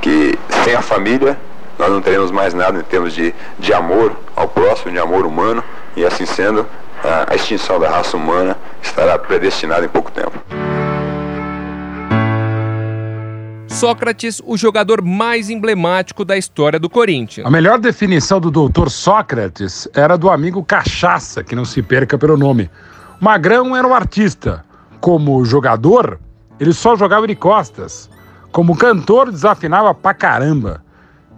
que 0.00 0.38
sem 0.62 0.74
a 0.74 0.82
família 0.82 1.36
nós 1.78 1.90
não 1.90 2.00
teremos 2.00 2.30
mais 2.30 2.54
nada 2.54 2.78
em 2.78 2.82
termos 2.82 3.12
de, 3.12 3.34
de 3.58 3.74
amor 3.74 4.12
ao 4.34 4.48
próximo, 4.48 4.92
de 4.92 4.98
amor 4.98 5.26
humano, 5.26 5.62
e 5.94 6.04
assim 6.04 6.24
sendo, 6.24 6.66
a 7.28 7.34
extinção 7.34 7.78
da 7.78 7.88
raça 7.90 8.16
humana 8.16 8.56
estará 8.82 9.18
predestinada 9.18 9.84
em 9.84 9.88
pouco 9.88 10.10
tempo. 10.10 10.65
Sócrates, 13.76 14.40
o 14.42 14.56
jogador 14.56 15.02
mais 15.02 15.50
emblemático 15.50 16.24
da 16.24 16.34
história 16.34 16.78
do 16.78 16.88
Corinthians. 16.88 17.46
A 17.46 17.50
melhor 17.50 17.78
definição 17.78 18.40
do 18.40 18.50
doutor 18.50 18.90
Sócrates 18.90 19.86
era 19.92 20.16
do 20.16 20.30
amigo 20.30 20.64
Cachaça, 20.64 21.44
que 21.44 21.54
não 21.54 21.66
se 21.66 21.82
perca 21.82 22.16
pelo 22.16 22.38
nome. 22.38 22.70
Magrão 23.20 23.76
era 23.76 23.86
um 23.86 23.92
artista. 23.92 24.64
Como 24.98 25.44
jogador, 25.44 26.18
ele 26.58 26.72
só 26.72 26.96
jogava 26.96 27.26
de 27.26 27.36
costas. 27.36 28.08
Como 28.50 28.74
cantor, 28.74 29.30
desafinava 29.30 29.92
pra 29.92 30.14
caramba. 30.14 30.82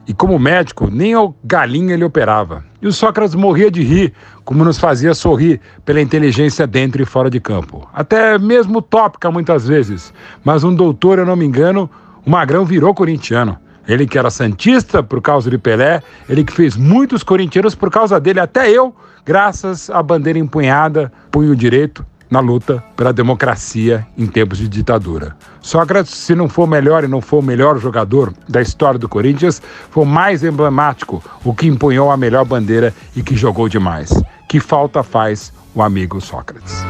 E 0.07 0.15
como 0.15 0.39
médico, 0.39 0.89
nem 0.89 1.15
ao 1.15 1.35
galinha 1.43 1.95
ele 1.95 2.05
operava. 2.05 2.65
E 2.81 2.87
o 2.87 2.93
Sócrates 2.93 3.35
morria 3.35 3.69
de 3.69 3.83
rir, 3.83 4.15
como 4.45 4.65
nos 4.65 4.79
fazia 4.79 5.13
sorrir 5.13 5.61
pela 5.85 6.01
inteligência 6.01 6.69
dentro 6.69 7.03
e 7.03 7.05
fora 7.05 7.29
de 7.29 7.41
campo. 7.41 7.89
Até 7.93 8.39
mesmo 8.39 8.81
tópica 8.81 9.29
muitas 9.29 9.67
vezes. 9.67 10.15
Mas 10.45 10.63
um 10.63 10.73
doutor, 10.73 11.19
eu 11.19 11.27
não 11.27 11.35
me 11.35 11.45
engano, 11.45 11.91
o 12.29 12.31
Magrão 12.31 12.63
virou 12.63 12.93
corintiano. 12.93 13.57
Ele 13.89 14.07
que 14.07 14.19
era 14.19 14.29
santista 14.29 15.03
por 15.03 15.23
causa 15.23 15.51
de 15.51 15.57
Pelé, 15.57 16.03
ele 16.29 16.45
que 16.45 16.53
fez 16.53 16.77
muitos 16.77 17.23
corintianos 17.23 17.75
por 17.75 17.91
causa 17.91 18.21
dele, 18.21 18.39
até 18.39 18.71
eu, 18.71 18.95
graças 19.25 19.89
à 19.89 20.03
bandeira 20.03 20.39
empunhada, 20.39 21.11
punho 21.31 21.57
direito, 21.57 22.05
na 22.31 22.41
luta 22.41 22.85
pela 22.95 23.15
democracia 23.15 24.07
em 24.15 24.27
tempos 24.27 24.59
de 24.59 24.69
ditadura. 24.69 25.35
Sócrates, 25.63 26.13
se 26.13 26.35
não 26.35 26.51
for 26.51 26.67
melhor 26.67 27.03
e 27.03 27.09
não 27.09 27.23
for 27.23 27.39
o 27.39 27.43
melhor 27.43 27.79
jogador 27.79 28.35
da 28.47 28.61
história 28.61 28.99
do 28.99 29.09
Corinthians, 29.09 29.63
foi 29.91 30.03
o 30.03 30.07
mais 30.07 30.45
emblemático, 30.45 31.25
o 31.43 31.55
que 31.55 31.67
empunhou 31.67 32.11
a 32.11 32.17
melhor 32.19 32.45
bandeira 32.45 32.93
e 33.17 33.23
que 33.23 33.35
jogou 33.35 33.71
demais. 33.71 34.11
Que 34.47 34.61
falta 34.61 35.03
faz 35.03 35.51
o 35.75 35.83
amigo 35.83 36.21
Sócrates? 36.21 36.85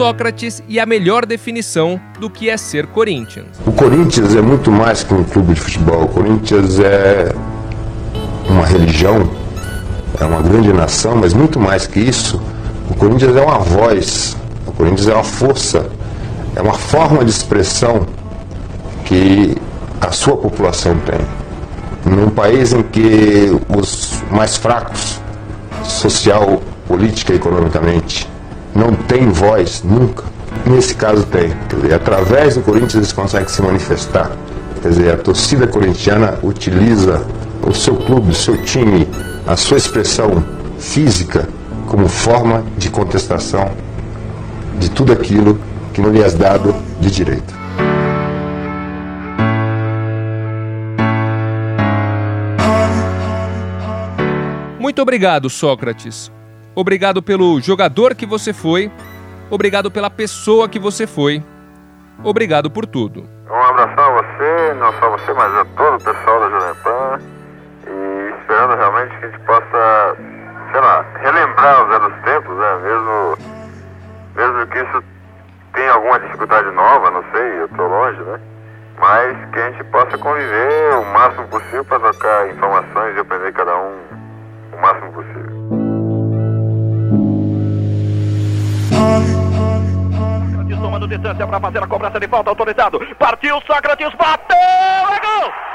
Sócrates 0.00 0.62
e 0.66 0.80
a 0.80 0.86
melhor 0.86 1.26
definição 1.26 2.00
do 2.18 2.30
que 2.30 2.48
é 2.48 2.56
ser 2.56 2.86
Corinthians. 2.86 3.48
O 3.66 3.72
Corinthians 3.72 4.34
é 4.34 4.40
muito 4.40 4.72
mais 4.72 5.02
que 5.02 5.12
um 5.12 5.22
clube 5.22 5.52
de 5.52 5.60
futebol. 5.60 6.04
O 6.04 6.08
Corinthians 6.08 6.80
é 6.80 7.34
uma 8.48 8.64
religião, 8.64 9.30
é 10.18 10.24
uma 10.24 10.40
grande 10.40 10.72
nação, 10.72 11.16
mas 11.16 11.34
muito 11.34 11.60
mais 11.60 11.86
que 11.86 12.00
isso, 12.00 12.40
o 12.88 12.94
Corinthians 12.94 13.36
é 13.36 13.42
uma 13.42 13.58
voz, 13.58 14.38
o 14.66 14.72
Corinthians 14.72 15.06
é 15.06 15.12
uma 15.12 15.22
força, 15.22 15.90
é 16.56 16.62
uma 16.62 16.72
forma 16.72 17.22
de 17.22 17.30
expressão 17.30 18.06
que 19.04 19.54
a 20.00 20.10
sua 20.12 20.38
população 20.38 20.96
tem. 21.00 21.20
Num 22.10 22.30
país 22.30 22.72
em 22.72 22.82
que 22.82 23.54
os 23.68 24.22
mais 24.30 24.56
fracos, 24.56 25.20
social, 25.84 26.62
política 26.88 27.34
e 27.34 27.36
economicamente, 27.36 28.26
não 28.74 28.94
tem 28.94 29.28
voz 29.28 29.82
nunca. 29.84 30.24
Nesse 30.66 30.94
caso 30.94 31.24
tem. 31.26 31.50
Quer 31.68 31.76
dizer, 31.76 31.94
através 31.94 32.54
do 32.54 32.62
Corinthians 32.62 32.94
eles 32.94 33.12
conseguem 33.12 33.48
se 33.48 33.62
manifestar. 33.62 34.30
Quer 34.82 34.88
dizer, 34.88 35.14
a 35.14 35.16
torcida 35.16 35.66
corintiana 35.66 36.38
utiliza 36.42 37.24
o 37.62 37.74
seu 37.74 37.96
clube, 37.96 38.30
o 38.30 38.34
seu 38.34 38.56
time, 38.62 39.06
a 39.46 39.56
sua 39.56 39.76
expressão 39.76 40.42
física 40.78 41.48
como 41.86 42.08
forma 42.08 42.64
de 42.78 42.88
contestação 42.88 43.70
de 44.78 44.90
tudo 44.90 45.12
aquilo 45.12 45.60
que 45.92 46.00
não 46.00 46.10
lhe 46.10 46.22
é 46.22 46.30
dado 46.30 46.74
de 47.00 47.10
direito. 47.10 47.60
Muito 54.78 55.02
obrigado, 55.02 55.50
Sócrates. 55.50 56.32
Obrigado 56.74 57.22
pelo 57.22 57.60
jogador 57.60 58.14
que 58.14 58.24
você 58.24 58.52
foi. 58.52 58.90
Obrigado 59.50 59.90
pela 59.90 60.08
pessoa 60.08 60.68
que 60.68 60.78
você 60.78 61.06
foi. 61.06 61.42
Obrigado 62.22 62.70
por 62.70 62.86
tudo. 62.86 63.28
Um 63.50 63.62
abração 63.62 64.04
a 64.04 64.22
você, 64.22 64.74
não 64.74 64.92
só 65.00 65.10
você, 65.10 65.32
mas 65.32 65.54
a 65.54 65.64
todo 65.76 65.96
o 65.96 66.04
pessoal 66.04 66.40
da 66.40 66.50
Jovem 66.50 66.82
Pan. 66.82 67.18
E 67.86 68.40
esperando 68.40 68.76
realmente 68.76 69.18
que 69.18 69.24
a 69.24 69.28
gente 69.28 69.40
possa, 69.40 70.16
sei 70.70 70.80
lá, 70.80 71.04
relembrar 71.20 71.82
os 71.82 71.88
velhos 71.88 72.24
tempos, 72.24 72.56
né? 72.56 72.78
Mesmo, 72.84 73.38
mesmo 74.36 74.66
que 74.68 74.78
isso 74.78 75.04
tenha 75.72 75.92
alguma 75.92 76.20
dificuldade 76.20 76.70
nova, 76.70 77.10
não 77.10 77.24
sei, 77.32 77.62
eu 77.62 77.68
tô 77.70 77.86
longe, 77.86 78.20
né? 78.22 78.40
Mas 79.00 79.50
que 79.50 79.58
a 79.58 79.70
gente 79.70 79.84
possa 79.84 80.16
conviver 80.18 80.94
o 80.94 81.04
máximo 81.12 81.48
possível 81.48 81.84
para 81.84 81.98
trocar 81.98 82.48
informações 82.50 83.16
e 83.16 83.20
aprender 83.20 83.52
cada 83.52 83.74
um 83.76 84.09
distância 91.06 91.46
para 91.46 91.60
fazer 91.60 91.82
a 91.82 91.86
cobrança 91.86 92.20
de 92.20 92.28
falta 92.28 92.50
autorizado. 92.50 92.98
Partiu 93.18 93.60
Sócrates, 93.66 94.14
bateu, 94.14 94.56
é 94.56 95.20
gol! 95.20 95.69